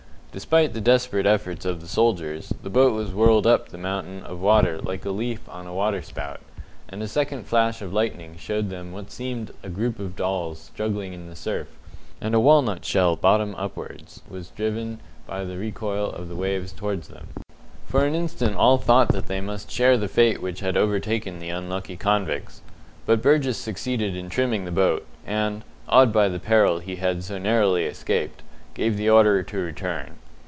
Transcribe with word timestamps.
Despite 0.33 0.71
the 0.73 0.79
desperate 0.79 1.25
efforts 1.25 1.65
of 1.65 1.81
the 1.81 1.89
soldiers, 1.89 2.53
the 2.63 2.69
boat 2.69 2.93
was 2.93 3.13
whirled 3.13 3.45
up 3.45 3.67
the 3.67 3.77
mountain 3.77 4.23
of 4.23 4.39
water 4.39 4.79
like 4.79 5.03
a 5.03 5.09
leaf 5.11 5.41
on 5.49 5.67
a 5.67 5.73
water 5.73 6.01
spout, 6.01 6.39
and 6.87 7.03
a 7.03 7.07
second 7.09 7.47
flash 7.47 7.81
of 7.81 7.91
lightning 7.91 8.37
showed 8.37 8.69
them 8.69 8.93
what 8.93 9.11
seemed 9.11 9.51
a 9.61 9.67
group 9.67 9.99
of 9.99 10.15
dolls 10.15 10.71
struggling 10.73 11.11
in 11.11 11.27
the 11.27 11.35
surf, 11.35 11.67
and 12.21 12.33
a 12.33 12.39
walnut 12.39 12.85
shell 12.85 13.17
bottom 13.17 13.53
upwards 13.57 14.21
was 14.29 14.51
driven 14.51 15.01
by 15.27 15.43
the 15.43 15.57
recoil 15.57 16.09
of 16.11 16.29
the 16.29 16.35
waves 16.37 16.71
towards 16.71 17.09
them. 17.09 17.27
For 17.85 18.05
an 18.05 18.15
instant 18.15 18.55
all 18.55 18.77
thought 18.77 19.09
that 19.09 19.27
they 19.27 19.41
must 19.41 19.69
share 19.69 19.97
the 19.97 20.07
fate 20.07 20.41
which 20.41 20.61
had 20.61 20.77
overtaken 20.77 21.39
the 21.39 21.49
unlucky 21.49 21.97
convicts; 21.97 22.61
but 23.05 23.21
Burgess 23.21 23.57
succeeded 23.57 24.15
in 24.15 24.29
trimming 24.29 24.63
the 24.63 24.71
boat, 24.71 25.05
and, 25.27 25.65
awed 25.89 26.13
by 26.13 26.29
the 26.29 26.39
peril 26.39 26.79
he 26.79 26.95
had 26.95 27.21
so 27.21 27.37
narrowly 27.37 27.83
escaped, 27.83 28.43
gave 28.73 28.95
the 28.95 29.09
order 29.09 29.43
to 29.43 29.57
return. 29.57 30.11